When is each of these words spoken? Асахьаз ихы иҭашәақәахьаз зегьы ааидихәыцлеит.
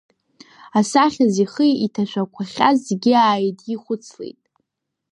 Асахьаз 0.79 1.33
ихы 1.43 1.65
иҭашәақәахьаз 1.85 2.77
зегьы 2.87 3.13
ааидихәыцлеит. 3.17 4.41